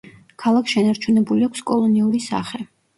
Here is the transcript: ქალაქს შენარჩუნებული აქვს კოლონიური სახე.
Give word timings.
ქალაქს 0.43 0.73
შენარჩუნებული 0.77 1.47
აქვს 1.51 1.65
კოლონიური 1.71 2.27
სახე. 2.33 2.69